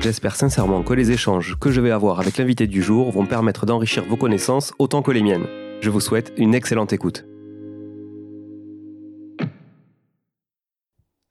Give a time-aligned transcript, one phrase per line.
[0.00, 3.66] J'espère sincèrement que les échanges que je vais avoir avec l'invité du jour vont permettre
[3.66, 5.46] d'enrichir vos connaissances autant que les miennes.
[5.82, 7.26] Je vous souhaite une excellente écoute.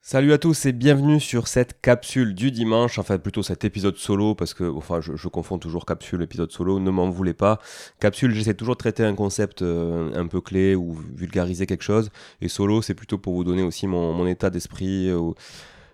[0.00, 4.36] Salut à tous et bienvenue sur cette capsule du dimanche, enfin plutôt cet épisode solo
[4.36, 7.58] parce que enfin je, confonds toujours capsule épisode solo, ne m'en voulez pas.
[7.98, 12.10] Capsule, j'essaie toujours de traiter un concept euh, un peu clé ou vulgariser quelque chose
[12.40, 15.32] et solo c'est plutôt pour vous donner aussi mon, état d'esprit euh,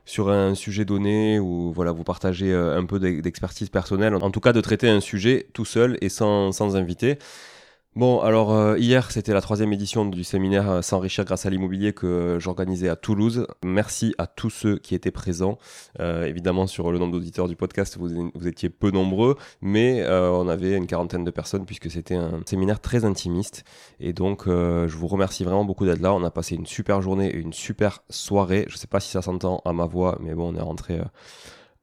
[0.07, 4.41] sur un sujet donné ou voilà vous partagez euh, un peu d'expertise personnelle, en tout
[4.41, 7.19] cas de traiter un sujet tout seul et sans, sans invité.
[7.97, 11.95] Bon, alors euh, hier, c'était la troisième édition du séminaire euh, S'enrichir grâce à l'immobilier
[11.95, 13.47] que j'organisais à Toulouse.
[13.65, 15.57] Merci à tous ceux qui étaient présents.
[16.01, 20.77] Euh, évidemment, sur le nombre d'auditeurs du podcast, vous, étiez peu nombreux, mais on avait
[20.77, 23.65] une quarantaine de personnes puisque c'était un séminaire très intimiste.
[23.99, 26.13] Et donc, je vous remercie vraiment beaucoup d'être là.
[26.13, 28.67] On a passé une super journée et une super soirée.
[28.69, 31.01] Je sais pas si ça s'entend à ma voix, mais bon, on est rentré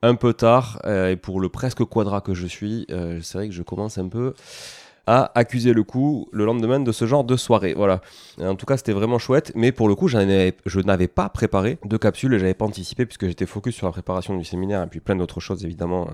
[0.03, 0.80] un peu tard.
[0.86, 4.36] et pour le presque quadra que je suis, c'est vrai que je commence un peu
[5.06, 7.73] à accuser le coup le lendemain de ce genre de soirée.
[7.76, 8.02] Voilà.
[8.40, 11.98] En tout cas, c'était vraiment chouette, mais pour le coup, je n'avais pas préparé de
[11.98, 15.00] capsule et j'avais pas anticipé puisque j'étais focus sur la préparation du séminaire et puis
[15.00, 16.08] plein d'autres choses évidemment.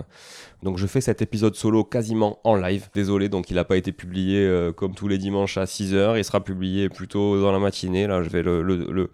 [0.62, 2.88] Donc je fais cet épisode solo quasiment en live.
[2.94, 6.24] Désolé, donc il n'a pas été publié euh, comme tous les dimanches à 6h, il
[6.24, 8.06] sera publié plutôt dans la matinée.
[8.06, 9.10] Là, je vais le,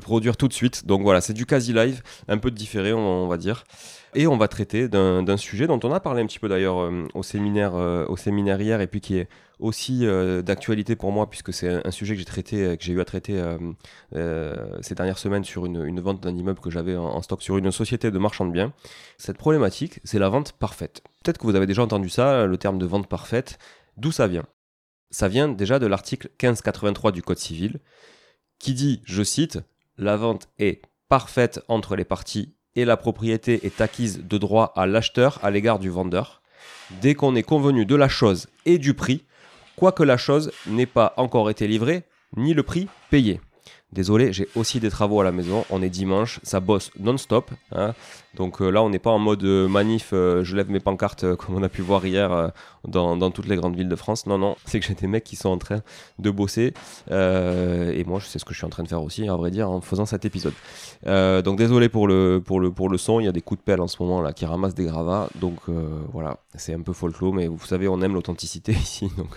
[0.00, 0.86] produire tout de suite.
[0.86, 3.64] Donc voilà, c'est du quasi live, un peu différé, on va dire.
[4.14, 7.06] Et on va traiter d'un sujet dont on a parlé un petit peu d'ailleurs euh,
[7.14, 9.28] au, séminaire, euh, au séminaire hier et puis qui est
[9.60, 13.00] aussi euh, d'actualité pour moi puisque c'est un, sujet que j'ai traité, que j'ai eu
[13.00, 13.40] à traiter
[14.12, 18.10] ces dernières semaines sur une, vente d'un immeuble que j'avais en, stock sur une société
[18.10, 18.72] de marchand de biens.
[19.16, 21.02] Cette problématique, c'est la vente parfaite.
[21.22, 23.58] Peut-être que vous avez déjà entendu ça, le terme de vente parfaite.
[23.96, 24.46] D'où ça vient?
[25.10, 27.80] Ça vient déjà de l'article 1583 du Code civil
[28.58, 29.58] qui dit, je cite,
[29.98, 34.86] la vente est parfaite entre les parties et la propriété est acquise de droit à
[34.86, 36.42] l'acheteur à l'égard du vendeur,
[37.00, 39.24] dès qu'on est convenu de la chose et du prix,
[39.76, 42.04] quoique la chose n'ait pas encore été livrée,
[42.36, 43.40] ni le prix payé.
[43.92, 45.64] Désolé, j'ai aussi des travaux à la maison.
[45.68, 47.50] On est dimanche, ça bosse non-stop.
[47.72, 47.92] Hein.
[48.36, 51.34] Donc euh, là, on n'est pas en mode euh, manif, euh, je lève mes pancartes
[51.34, 52.52] comme on a pu voir hier
[52.86, 54.26] dans, toutes les grandes villes de France.
[54.26, 55.82] Non, non, c'est que j'ai des mecs qui sont en train
[56.20, 56.72] de bosser.
[57.10, 59.50] et moi, je sais ce que je suis en train de faire aussi, à vrai
[59.50, 60.54] dire, en faisant cet épisode.
[61.04, 62.60] donc désolé pour le, pour,
[62.98, 64.84] son, il y a des coups de pelle en ce moment là qui ramassent des
[64.84, 65.28] gravats.
[65.40, 65.58] Donc
[66.12, 69.10] voilà, c'est un peu folklore, mais vous savez, on aime l'authenticité ici.
[69.16, 69.34] Donc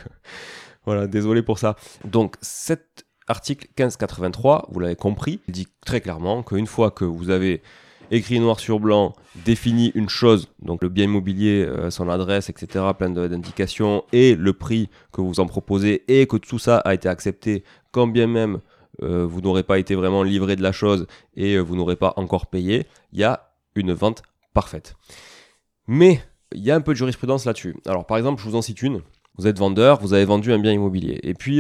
[0.86, 1.76] voilà, désolé pour ça.
[2.06, 7.30] Donc cette article 1583, vous l'avez compris, il dit très clairement qu'une fois que vous
[7.30, 7.62] avez
[8.12, 9.14] écrit noir sur blanc,
[9.46, 14.54] défini une chose, donc le bien immobilier, euh, son adresse, etc., plein d'indications, et le
[14.54, 18.60] prix que vous en proposez, et que tout ça a été accepté, quand bien même
[19.02, 22.14] euh, vous n'aurez pas été vraiment livré de la chose et euh, vous n'aurez pas
[22.16, 24.22] encore payé, il y a une vente
[24.54, 24.96] parfaite.
[25.88, 26.22] Mais
[26.54, 27.76] il y a un peu de jurisprudence là-dessus.
[27.88, 29.02] Alors par exemple, je vous en cite une.
[29.38, 31.20] Vous êtes vendeur, vous avez vendu un bien immobilier.
[31.24, 31.60] Et puis,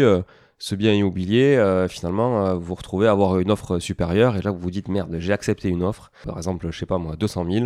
[0.63, 4.41] ce bien immobilier, euh, finalement, euh, vous vous retrouvez à avoir une offre supérieure et
[4.41, 7.18] là vous vous dites merde, j'ai accepté une offre, par exemple, je sais pas moi,
[7.18, 7.66] 200 000,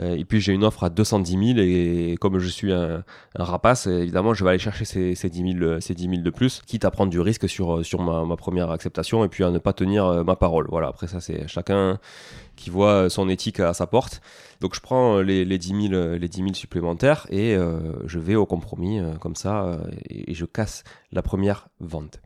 [0.00, 3.88] euh, et puis j'ai une offre à 210 000 et, comme je suis un, rapace,
[3.88, 6.86] évidemment, je vais aller chercher ces, ces, 10 000, ces 10 000 de plus, quitte
[6.86, 10.24] à prendre du risque sur, sur ma, première acceptation et puis à ne pas tenir
[10.24, 10.66] ma parole.
[10.70, 11.98] Voilà, après ça, c'est chacun
[12.56, 14.22] qui voit son éthique à sa porte.
[14.62, 17.54] Donc je prends les, les, 10, 000, les 10 supplémentaires et
[18.06, 19.78] je vais au compromis comme ça
[20.08, 22.20] et, je casse la première vente.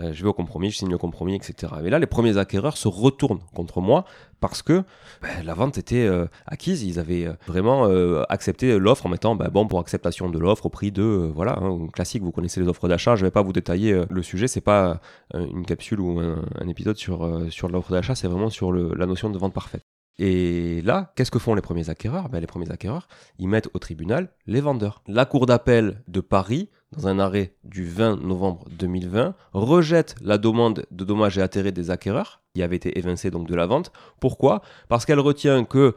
[0.00, 1.72] Euh, je vais au compromis, je signe le compromis, etc.
[1.82, 4.04] Mais là, les premiers acquéreurs se retournent contre moi
[4.40, 4.84] parce que
[5.22, 6.82] ben, la vente était euh, acquise.
[6.82, 7.86] Ils avaient euh, vraiment
[8.28, 11.86] accepté l'offre en mettant ben, bon pour acceptation de l'offre au prix de voilà hein,
[11.92, 12.22] classique.
[12.22, 13.16] Vous connaissez les offres d'achat.
[13.16, 14.48] Je ne vais pas vous détailler le sujet.
[14.48, 15.00] C'est pas
[15.34, 18.14] une capsule ou un, épisode sur sur l'offre d'achat.
[18.14, 19.82] C'est vraiment sur la notion de vente parfaite.
[20.18, 22.28] Et là, qu'est-ce que font les premiers acquéreurs?
[22.28, 25.02] Ben, Les premiers acquéreurs, ils mettent au tribunal les vendeurs.
[25.06, 30.86] La Cour d'appel de Paris, dans un arrêt du 20 novembre 2020, rejette la demande
[30.90, 33.92] de dommages et intérêts des acquéreurs, qui avait été évincée donc de la vente.
[34.20, 34.62] Pourquoi?
[34.88, 35.94] Parce qu'elle retient que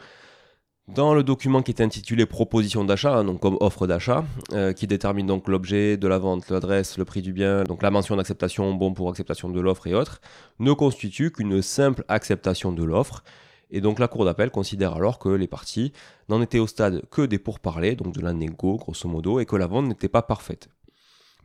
[0.95, 4.87] dans le document qui est intitulé proposition d'achat, hein, donc comme offre d'achat, euh, qui
[4.87, 8.73] détermine donc l'objet de la vente, l'adresse, le prix du bien, donc la mention d'acceptation,
[8.73, 10.19] bon pour acceptation de l'offre et autres,
[10.57, 13.23] ne constitue qu'une simple acceptation de l'offre
[13.69, 15.93] Et donc la Cour d'appel considère alors que les parties
[16.27, 19.55] n'en étaient au stade que des pourparlers, donc de la négo grosso modo, et que
[19.55, 20.69] la vente n'était pas parfaite.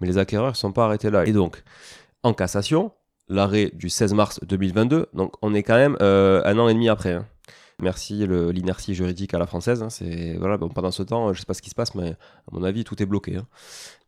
[0.00, 1.26] Mais les acquéreurs ne sont pas arrêtés là.
[1.26, 1.62] Et donc,
[2.22, 2.92] en cassation,
[3.28, 6.88] l'arrêt du 16 mars 2022, donc on est quand même euh, un an et demi
[6.88, 7.12] après.
[7.12, 7.26] Hein.
[7.80, 9.82] Merci l'inertie juridique à la française.
[9.82, 12.16] Hein, c'est voilà, pendant ce temps, je sais pas ce qui se passe, mais à
[12.52, 13.36] mon avis, tout est bloqué.
[13.36, 13.46] Hein.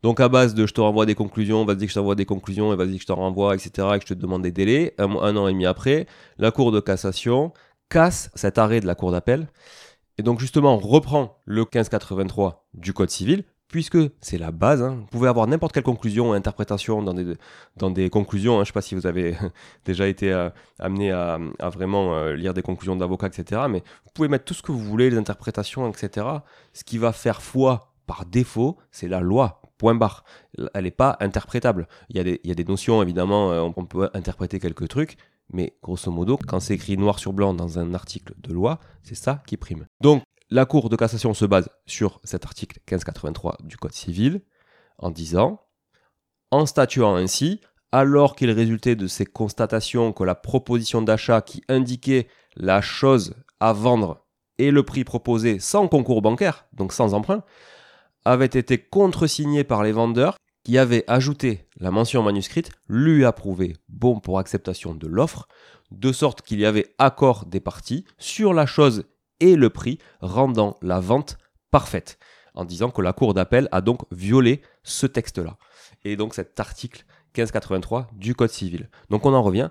[0.02, 2.72] Donc à base de je te renvoie des conclusions, vas-y que je t'envoie des conclusions,
[2.72, 5.10] et vas-y que je te renvoie, etc., et que je te demande des délais, un,
[5.14, 6.06] an et demi après,
[6.38, 7.52] la Cour de cassation
[7.88, 9.48] casse cet arrêt de la Cour d'appel,
[10.18, 14.82] et donc justement reprend le 1583 du Code civil, puisque c'est la base.
[14.82, 14.96] Hein.
[15.00, 17.34] Vous pouvez avoir n'importe quelle conclusion ou interprétation dans des,
[17.76, 18.54] dans des conclusions.
[18.54, 18.58] Hein.
[18.58, 19.36] Je ne sais pas si vous avez
[19.84, 21.38] déjà été euh, amené à,
[21.70, 23.62] vraiment euh, lire des conclusions d'avocats, etc.
[23.68, 26.26] Mais vous pouvez mettre tout ce que vous voulez, les interprétations, etc.
[26.72, 29.62] Ce qui va faire foi par défaut, c'est la loi.
[29.78, 30.24] Point barre.
[30.72, 31.86] Elle n'est pas interprétable.
[32.08, 34.88] Il y, a des, il y a des notions, évidemment, euh, on peut interpréter quelques
[34.88, 35.18] trucs,
[35.52, 39.14] mais grosso modo, quand c'est écrit noir sur blanc dans un article de loi, c'est
[39.14, 39.86] ça qui prime.
[40.00, 44.42] Donc, la Cour de cassation se base sur cet article 1583 du Code civil
[44.98, 45.60] en disant,
[46.50, 47.60] en statuant ainsi,
[47.92, 53.72] alors qu'il résultait de ces constatations que la proposition d'achat qui indiquait la chose à
[53.72, 54.24] vendre
[54.58, 57.42] et le prix proposé sans concours bancaire, donc sans emprunt,
[58.24, 64.18] avait été contresignée par les vendeurs qui avaient ajouté la mention manuscrite lui approuvé bon
[64.18, 65.46] pour acceptation de l'offre,
[65.90, 69.04] de sorte qu'il y avait accord des parties sur la chose
[69.40, 71.38] et le prix, rendant la vente
[71.70, 72.18] parfaite,
[72.54, 75.58] en disant que la Cour d'appel a donc violé ce texte-là.
[76.04, 77.04] Et donc cet article
[77.36, 78.88] 1583 du Code civil.
[79.10, 79.70] Donc on en revient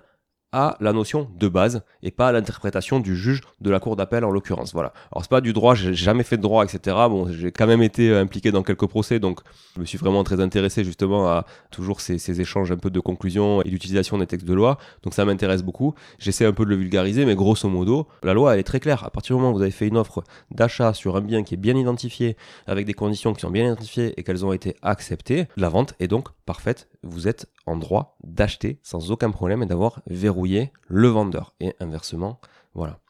[0.52, 4.24] à la notion de base et pas à l'interprétation du juge de la cour d'appel
[4.24, 4.72] en l'occurrence.
[4.72, 4.92] Voilà.
[5.12, 6.96] Alors c'est pas du droit, j'ai jamais fait de droit, etc.
[7.08, 9.40] Bon, j'ai quand même été euh, impliqué dans quelques procès, donc
[9.74, 13.62] je me suis vraiment très intéressé justement à toujours ces, échanges un peu de conclusion
[13.62, 14.78] et d'utilisation des textes de loi.
[15.02, 15.94] Donc ça m'intéresse beaucoup.
[16.18, 19.04] J'essaie un peu de le vulgariser, mais grosso modo, la loi elle est très claire.
[19.04, 21.54] À partir du moment où vous avez fait une offre d'achat sur un bien qui
[21.54, 25.46] est bien identifié, avec des conditions qui sont bien identifiées et qu'elles ont été acceptées,
[25.56, 26.88] la vente est donc parfaite.
[27.02, 31.54] Vous êtes en droit d'acheter sans aucun problème et d'avoir verrouillé le vendeur.
[31.60, 32.40] Et inversement,
[32.74, 33.00] voilà.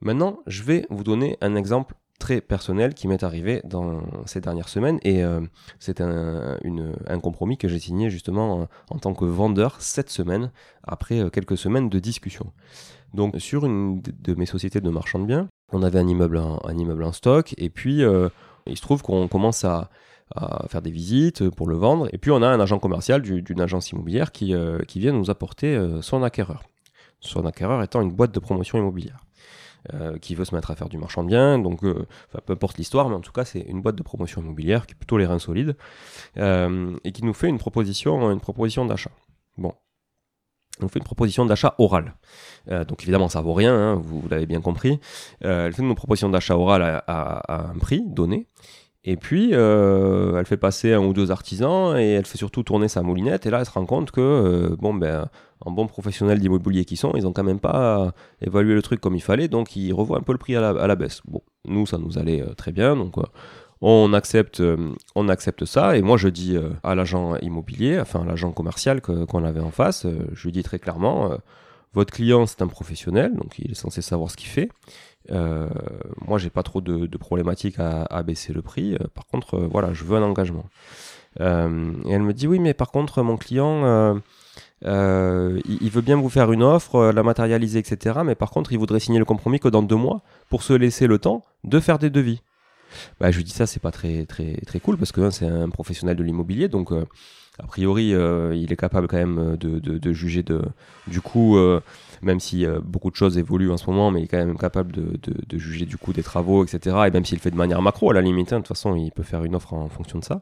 [0.00, 4.68] Maintenant, je vais vous donner un exemple très personnel qui m'est arrivé dans ces dernières
[4.68, 5.40] semaines et euh,
[5.78, 6.58] c'est un,
[7.20, 10.52] compromis que j'ai signé justement en, tant que vendeur cette semaine
[10.84, 12.52] après euh, quelques semaines de discussion.
[13.14, 16.60] Donc sur une de mes sociétés de marchand de biens, on avait un immeuble en,
[16.64, 18.28] un immeuble en stock et puis euh,
[18.66, 19.90] il se trouve qu'on commence à,
[20.34, 22.08] à faire des visites pour le vendre.
[22.12, 25.30] Et puis on a un agent commercial d'une agence immobilière qui, euh, qui vient nous
[25.30, 26.62] apporter euh, son acquéreur.
[27.20, 29.20] Son acquéreur étant une boîte de promotion immobilière.
[29.94, 33.08] Euh, qui veut se mettre à faire du marchand de biens, donc peu importe l'histoire,
[33.08, 35.38] mais en tout cas c'est une boîte de promotion immobilière qui est plutôt les reins
[35.38, 35.74] solides,
[36.36, 39.10] et qui nous fait une proposition, une proposition d'achat.
[39.56, 39.72] Bon,
[40.82, 42.14] on fait une proposition d'achat orale.
[42.66, 45.00] donc évidemment, ça vaut rien, hein, vous, l'avez bien compris.
[45.40, 48.46] elle fait une proposition d'achat orale à, à, un prix donné.
[49.04, 52.88] Et puis, euh, elle fait passer un ou deux artisans et elle fait surtout tourner
[52.88, 53.46] sa moulinette.
[53.46, 55.28] Et là, elle se rend compte que, euh, bon, ben,
[55.62, 58.12] en bon professionnel d'immobilier qui sont, ils ont quand même pas
[58.42, 59.48] évalué le truc comme il fallait.
[59.48, 61.22] Donc, ils revoient un peu le prix à la, baisse.
[61.24, 62.94] Bon, nous, ça nous allait euh, très bien.
[62.94, 63.14] Donc,
[63.80, 64.62] on, accepte,
[65.14, 65.96] on accepte ça.
[65.96, 70.06] Et moi, je dis à l'agent immobilier, enfin, à l'agent commercial qu'on avait en face,
[70.34, 71.30] je lui dis très clairement
[71.92, 74.68] votre client, c'est un professionnel, donc il est censé savoir ce qu'il fait.
[75.32, 75.68] Euh,
[76.26, 78.94] moi, j'ai pas trop de, problématiques à, baisser le prix.
[78.94, 80.66] Euh, par contre, euh, voilà, je veux un engagement.
[81.38, 84.20] et elle me dit oui, mais par contre, mon client,
[84.82, 88.20] il, veut bien vous faire une offre, la matérialiser, etc.
[88.24, 91.06] Mais par contre, il voudrait signer le compromis que dans deux mois pour se laisser
[91.06, 92.42] le temps de faire des devis.
[93.20, 95.46] Bah, je lui dis ça, c'est pas très très très cool parce que hein, c'est
[95.46, 96.92] un professionnel de l'immobilier, donc
[97.62, 100.44] a priori, il est capable quand même de, de, juger
[101.06, 101.56] du coup
[102.22, 104.58] même si euh, beaucoup de choses évoluent en ce moment, mais il est quand même
[104.58, 106.96] capable de, juger du coût des travaux, etc.
[107.06, 109.10] Et même s'il fait de manière macro, à la limite, hein, de toute façon, il
[109.10, 110.40] peut faire une offre en fonction de ça.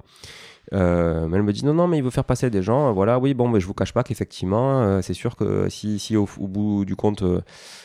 [0.74, 2.92] Euh, mais elle me dit non, non, mais il veut faire passer des gens.
[2.92, 6.16] Voilà, oui, bon, mais je vous cache pas qu'effectivement, euh, c'est sûr que si, si
[6.16, 7.22] au, bout du compte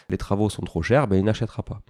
[0.10, 1.82] les travaux sont trop chers, ben, il n'achètera pas.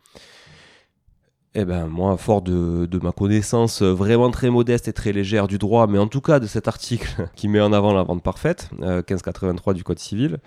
[1.55, 5.85] Eh ben moi, fort de, ma connaissance vraiment très modeste et très légère du droit,
[5.85, 9.73] mais en tout cas de cet article qui met en avant la vente parfaite, 1583
[9.75, 10.39] du Code civil,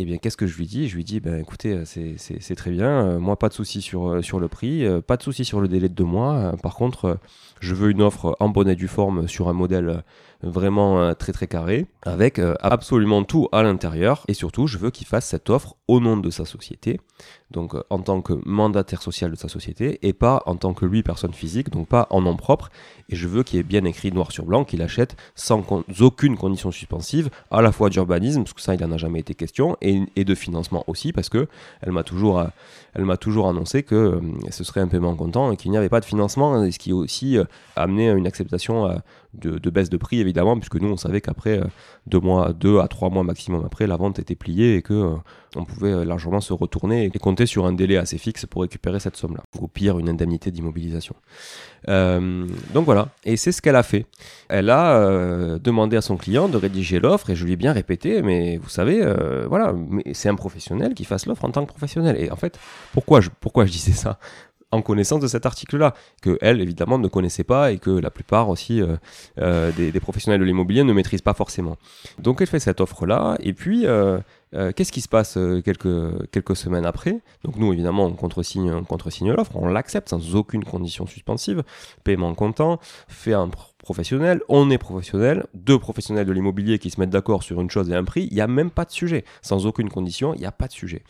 [0.00, 0.88] eh bien, qu'est-ce que je lui dis?
[0.88, 4.08] Je lui dis, ben, écoutez, euh, c'est très bien, euh, moi, pas de souci sur,
[4.08, 6.54] euh, sur le prix, pas de souci sur le délai de deux mois.
[6.62, 7.18] par contre,
[7.60, 10.02] je veux une offre en bonne et due forme sur un modèle
[10.44, 14.24] vraiment très très carré, avec absolument tout à l'intérieur.
[14.28, 17.00] Et surtout, je veux qu'il fasse cette offre au nom de sa société,
[17.50, 21.02] donc en tant que mandataire social de sa société, et pas en tant que lui
[21.02, 22.70] personne physique, donc pas en nom propre.
[23.08, 25.64] Et je veux qu'il y ait bien écrit noir sur blanc qu'il achète sans
[26.00, 29.34] aucune condition suspensive, à la fois d'urbanisme, parce que ça il n'en a jamais été
[29.34, 31.48] question, et, de financement aussi, parce que
[31.82, 32.42] elle m'a toujours,
[33.20, 34.20] toujours annoncé que
[34.50, 37.36] ce serait un paiement comptant et qu'il n'y avait pas de financement, ce qui aussi
[37.76, 39.02] amené une acceptation
[39.40, 41.64] de, baisse de prix évidemment, puisque nous on savait qu'après euh,
[42.06, 45.14] deux mois, deux à trois mois maximum après, la vente était pliée et que euh,
[45.56, 49.00] on pouvait euh, largement se retourner et compter sur un délai assez fixe pour récupérer
[49.00, 49.42] cette somme-là.
[49.60, 51.14] Au pire, une indemnité d'immobilisation.
[51.86, 54.06] donc voilà, et c'est ce qu'elle a fait.
[54.48, 58.22] Elle a demandé à son client de rédiger l'offre et je lui ai bien répété,
[58.22, 59.04] mais vous savez,
[59.48, 59.74] voilà,
[60.12, 62.16] c'est un professionnel qui fasse l'offre en tant que professionnel.
[62.18, 62.58] Et en fait,
[62.92, 64.18] pourquoi pourquoi je disais ça?
[64.74, 68.48] En connaissance de cet article-là, que elle, évidemment, ne connaissait pas et que la plupart
[68.48, 68.96] aussi euh,
[69.38, 71.76] euh, des, professionnels de l'immobilier ne maîtrisent pas forcément.
[72.18, 73.86] Donc elle fait cette offre-là, et puis
[74.54, 77.20] euh, qu'est-ce qui se passe quelques, quelques semaines après?
[77.44, 81.62] Donc nous, évidemment, on contresigne, on contresigne l'offre, on l'accepte sans aucune condition suspensive,
[82.04, 83.48] paiement comptant, fait un
[83.84, 87.90] professionnel, on est professionnel, deux professionnels de l'immobilier qui se mettent d'accord sur une chose
[87.90, 89.24] et un prix, il n'y a même pas de sujet.
[89.42, 91.02] Sans aucune condition, il n'y a pas de sujet.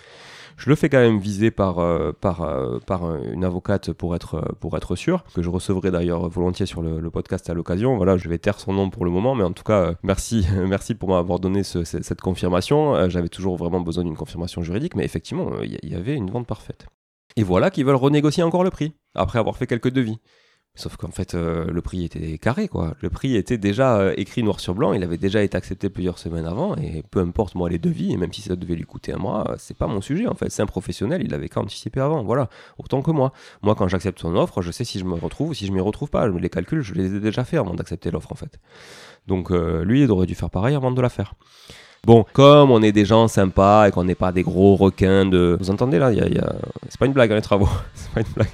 [0.57, 4.55] Je le fais quand même viser par, euh, par, euh, par une avocate pour être,
[4.61, 7.97] pour être sûr, que je recevrai d'ailleurs volontiers sur le, podcast à l'occasion.
[7.97, 10.47] Voilà, je vais taire son nom pour le moment, mais en tout cas, euh, merci,
[10.67, 13.09] merci pour m'avoir donné cette confirmation.
[13.09, 16.47] J'avais toujours vraiment besoin d'une confirmation juridique, mais effectivement, il y, y avait une vente
[16.47, 16.87] parfaite.
[17.37, 20.19] Et voilà qu'ils veulent renégocier encore le prix, après avoir fait quelques devis.
[20.77, 22.97] Sauf qu'en fait, euh, le prix était carré, quoi.
[23.01, 26.19] Le prix était déjà euh, écrit noir sur blanc, il avait déjà été accepté plusieurs
[26.19, 29.13] semaines avant, et peu importe, moi, les devis, et même si ça devait lui coûter
[29.13, 30.51] un mois, euh, c'est pas mon sujet, en fait.
[30.51, 32.49] C'est un professionnel, il avait qu'à anticiper avant, voilà.
[32.77, 33.33] Autant que moi.
[33.63, 35.81] Moi, quand j'accepte son offre, je sais si je me retrouve ou si je m'y
[35.81, 36.27] retrouve pas.
[36.27, 38.59] Les calculs, je les ai déjà fait avant d'accepter l'offre, en fait.
[39.29, 41.35] Donc, lui, il aurait dû faire pareil avant de la faire.
[42.05, 45.57] Bon, comme on est des gens sympas et qu'on n'est pas des gros requins de.
[45.59, 46.53] Vous entendez là y a,
[46.89, 47.69] C'est pas une blague, hein, les travaux.
[47.95, 48.49] c'est pas une blague.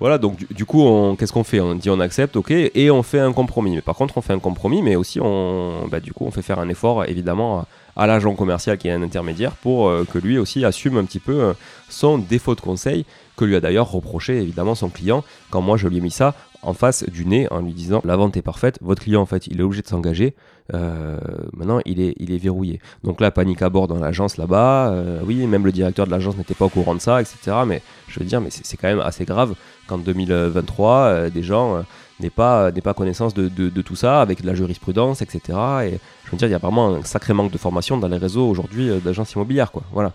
[0.00, 1.60] Voilà, donc du, coup, qu'est-ce qu'on fait?
[1.60, 3.74] On dit on accepte, ok, et on fait un compromis.
[3.74, 6.42] Mais par contre, on fait un compromis, mais aussi on, bah, du coup, on fait
[6.42, 10.38] faire un effort, évidemment, à, l'agent commercial qui est un intermédiaire pour euh, que lui
[10.38, 11.52] aussi assume un petit peu euh,
[11.88, 13.04] son défaut de conseil
[13.36, 16.34] que lui a d'ailleurs reproché évidemment son client quand moi je lui ai mis ça
[16.62, 19.46] en face du nez en lui disant la vente est parfaite, votre client en fait
[19.46, 20.34] il est obligé de s'engager,
[20.74, 21.18] euh,
[21.52, 22.80] maintenant il est, il est verrouillé.
[23.04, 26.36] Donc là panique à bord dans l'agence là-bas, euh, oui même le directeur de l'agence
[26.36, 27.58] n'était pas au courant de ça, etc.
[27.66, 29.54] Mais je veux dire mais c'est quand même assez grave
[29.86, 31.84] qu'en 2023 euh, des gens
[32.20, 35.40] n'aient pas, pas connaissance de, de, tout ça avec de la jurisprudence, etc.
[35.84, 38.18] Et je veux dire il y a vraiment un sacré manque de formation dans les
[38.18, 39.82] réseaux aujourd'hui d'agences immobilières quoi.
[39.92, 40.12] Voilà.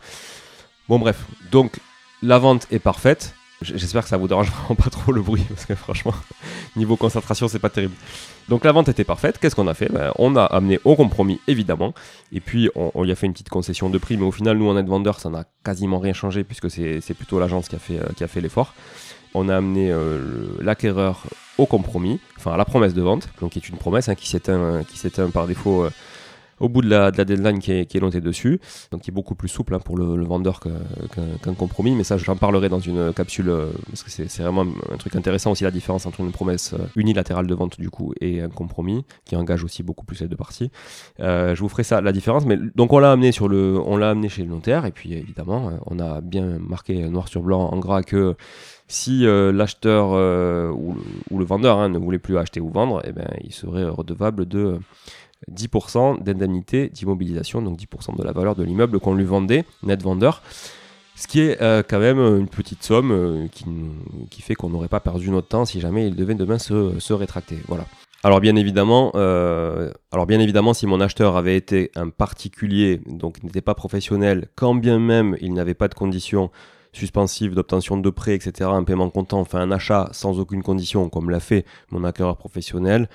[0.90, 1.80] Bon bref, donc
[2.22, 3.34] la vente est parfaite.
[3.64, 6.14] J'espère que ça vous dérange vraiment pas trop le bruit, parce que franchement,
[6.76, 7.96] niveau concentration, c'est pas terrible.
[8.50, 9.40] Donc la vente était parfaite.
[9.40, 9.92] Qu'est-ce qu'on a fait?
[9.92, 11.94] Ben, On a amené au compromis, évidemment.
[12.32, 14.70] Et puis, on, y a fait une petite concession de prix, mais au final, nous,
[14.70, 18.28] en être vendeur, ça n'a quasiment rien changé, puisque c'est plutôt l'agence qui a fait,
[18.28, 18.74] fait l'effort.
[19.36, 20.20] On a amené euh,
[20.62, 21.24] l'acquéreur
[21.58, 24.28] au compromis, enfin à la promesse de vente, donc qui est une promesse hein, qui
[24.28, 25.86] s'éteint par défaut.
[25.86, 25.90] Euh,
[26.64, 28.60] au bout de la, deadline qui est, qui dessus,
[28.92, 32.38] donc qui est beaucoup plus souple hein, pour le, vendeur qu'un compromis, mais ça j'en
[32.38, 36.06] parlerai dans une capsule, euh, parce que c'est vraiment un truc intéressant aussi la différence
[36.06, 39.84] entre une promesse euh, unilatérale de vente du coup et un compromis, qui engage aussi
[39.84, 40.72] beaucoup plus les deux parties.
[41.20, 44.50] Euh, je vous ferai ça, la différence, mais donc on l'a amené, amené chez le
[44.50, 48.36] notaire, et puis évidemment on a bien marqué noir sur blanc en gras que
[48.88, 50.12] si l'acheteur
[50.74, 50.96] ou,
[51.38, 54.80] le vendeur hein, ne voulait plus acheter ou vendre, eh ben, il serait redevable de
[55.52, 60.42] 10% d'indemnité d'immobilisation, donc 10% de la valeur de l'immeuble qu'on lui vendait, net vendeur.
[61.16, 63.48] Ce qui est euh, quand même une petite somme euh,
[64.30, 67.14] qui, fait qu'on n'aurait pas perdu notre temps si jamais il devait demain se, se
[67.14, 67.58] rétracter.
[67.68, 67.86] Voilà.
[68.26, 73.44] Alors bien évidemment, euh, alors bien évidemment, si mon acheteur avait été un particulier, donc
[73.44, 76.50] n'était pas professionnel, quand bien même il n'avait pas de conditions
[76.94, 81.30] suspensives d'obtention de prêt, etc., un paiement comptant, enfin un achat sans aucune condition, comme
[81.30, 83.10] l'a fait mon acquéreur professionnel,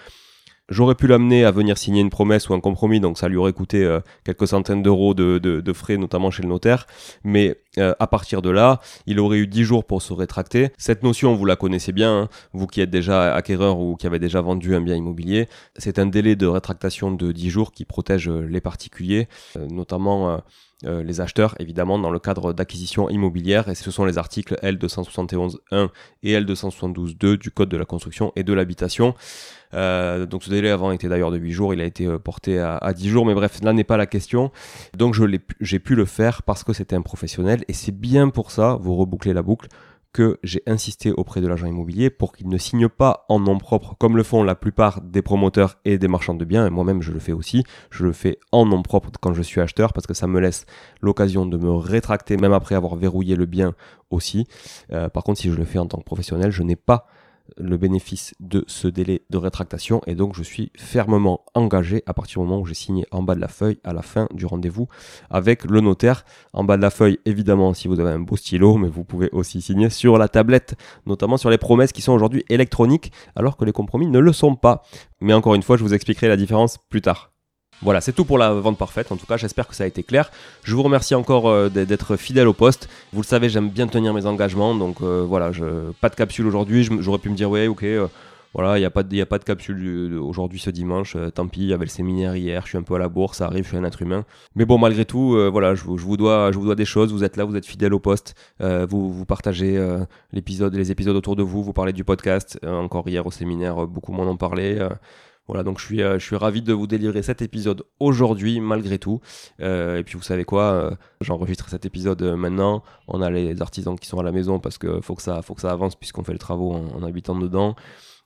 [0.69, 3.55] J'aurais pu l'amener à venir signer une promesse ou un compromis, donc ça lui aurait
[3.55, 6.87] coûté euh, quelques centaines d'euros de, frais, notamment chez le notaire.
[7.25, 10.69] Mais euh, à partir de là, il aurait eu 10 jours pour se rétracter.
[10.77, 14.19] Cette notion, vous la connaissez bien, hein, vous qui êtes déjà acquéreur ou qui avez
[14.19, 15.49] déjà vendu un bien immobilier.
[15.77, 19.27] C'est un délai de rétractation de 10 jours qui protège euh, les particuliers,
[19.71, 20.43] notamment
[20.85, 25.88] euh, les acheteurs, évidemment, dans le cadre d'acquisition immobilière, et ce sont les articles L271.1
[26.23, 29.14] et L272.2 du Code de la construction et de l'habitation.
[29.75, 32.61] Euh, donc ce délai avant était d'ailleurs de 8 jours, il a été euh, porté
[32.61, 34.52] à, à 10 jours, mais bref, là n'est pas la question.
[34.97, 35.16] Donc
[35.61, 38.94] j'ai pu le faire parce que c'était un professionnel, et c'est bien pour ça, vous
[38.94, 39.68] rebouclez la boucle,
[40.12, 43.95] que j'ai insisté auprès de l'agent immobilier pour qu'il ne signe pas en nom propre
[43.99, 47.12] comme le font la plupart des promoteurs et des marchands de biens, et moi-même je
[47.12, 50.15] le fais aussi, je le fais en nom propre quand je suis acheteur parce que
[50.15, 50.67] ça me laisse
[51.00, 53.75] l'occasion de me rétracter même après avoir verrouillé le bien
[54.11, 54.47] aussi.
[54.93, 57.07] Euh, par contre si je le fais en tant que professionnel, je n'ai pas
[57.57, 62.40] le bénéfice de ce délai de rétractation et donc je suis fermement engagé à partir
[62.40, 64.88] du moment où j'ai signé en bas de la feuille à la fin du rendez-vous
[65.31, 66.25] avec le notaire.
[66.52, 69.28] En bas de la feuille, évidemment, si vous avez un beau stylo, mais vous pouvez
[69.33, 70.75] aussi signer sur la tablette,
[71.07, 74.57] notamment sur les promesses qui sont aujourd'hui électroniques alors que les compromis ne le sont
[74.57, 74.83] pas.
[75.21, 77.33] Mais encore une fois, je vous expliquerai la différence plus tard.
[77.82, 79.12] Voilà, c'est tout pour la vente parfaite.
[79.12, 80.30] En tout cas, j'espère que ça a été clair.
[80.64, 82.88] Je vous remercie encore euh, d'être fidèle au poste.
[83.12, 84.75] Vous le savez, j'aime bien tenir mes engagements.
[84.75, 85.50] Donc euh, voilà,
[86.00, 86.88] pas de capsule aujourd'hui.
[87.00, 88.08] J'aurais pu me dire, ouais, ok, euh,
[88.52, 91.16] voilà, il n'y a, pas de, a pas de capsule aujourd'hui ce dimanche.
[91.35, 92.62] tant pis, il y avait le séminaire hier.
[92.64, 94.25] Je suis un peu à la bourse, ça arrive, je suis un être humain.
[94.56, 97.12] Mais bon, malgré tout, voilà, je, vous dois, des choses.
[97.12, 98.35] Vous êtes là, vous êtes fidèle au poste.
[98.58, 99.78] vous, partagez
[100.32, 101.62] l'épisode, les épisodes autour de vous.
[101.62, 102.58] Vous parlez du podcast.
[102.66, 104.80] encore hier au séminaire, beaucoup moins en parlaient.
[105.49, 108.99] Voilà, donc je suis, euh, je suis ravi de vous délivrer cet épisode aujourd'hui, malgré
[108.99, 109.21] tout.
[109.61, 110.90] Euh, et puis vous savez quoi, euh,
[111.23, 112.83] j'enregistre cet épisode maintenant.
[113.09, 115.55] On a les artisans qui sont à la maison parce que faut que ça, faut
[115.55, 117.76] que ça avance puisqu'on fait le travaux en, habitant dedans.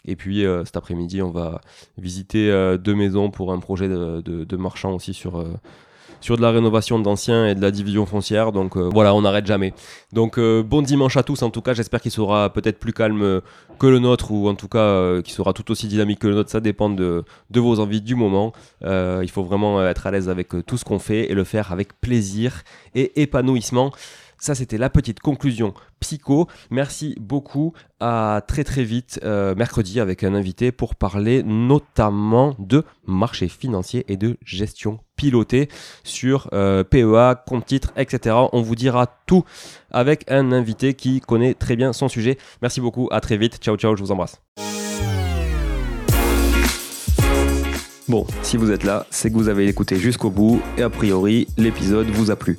[0.04, 1.60] Et puis cet après-midi, on va
[1.96, 5.46] visiter deux maisons pour un projet de marchand aussi sur
[6.22, 8.52] sur de la rénovation d'anciens et de la division foncière.
[8.52, 9.74] Donc euh, voilà, on n'arrête jamais.
[10.12, 11.74] Donc euh, bon dimanche à tous en tout cas.
[11.74, 13.42] J'espère qu'il sera peut-être plus calme
[13.78, 16.34] que le nôtre ou en tout cas euh, qu'il sera tout aussi dynamique que le
[16.34, 16.50] nôtre.
[16.50, 17.24] Ça dépend de
[17.54, 18.52] vos envies du moment.
[18.82, 22.00] il faut vraiment être à l'aise avec tout ce qu'on fait et le faire avec
[22.00, 22.62] plaisir
[22.94, 23.92] et épanouissement.
[24.42, 26.48] Ça, c'était la petite conclusion psycho.
[26.68, 27.74] Merci beaucoup.
[28.00, 34.04] À très très vite euh, mercredi avec un invité pour parler notamment de marché financier
[34.08, 35.68] et de gestion pilotée
[36.02, 38.34] sur euh, PEA, compte titre, etc.
[38.52, 39.44] On vous dira tout
[39.92, 42.36] avec un invité qui connaît très bien son sujet.
[42.62, 43.08] Merci beaucoup.
[43.12, 43.58] À très vite.
[43.62, 43.94] Ciao ciao.
[43.94, 44.42] Je vous embrasse.
[48.08, 51.46] Bon, si vous êtes là, c'est que vous avez écouté jusqu'au bout et a priori,
[51.56, 52.58] l'épisode vous a plu.